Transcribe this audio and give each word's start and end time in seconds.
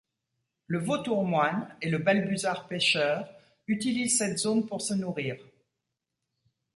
Le 0.65 0.79
vautour 0.79 1.23
moine 1.25 1.75
et 1.79 1.87
le 1.91 1.99
balbuzard 1.99 2.67
pêcheur 2.67 3.29
utilisent 3.67 4.17
cette 4.17 4.39
zone 4.39 4.65
pour 4.65 4.81
se 4.81 4.95
nourrir. 4.95 5.37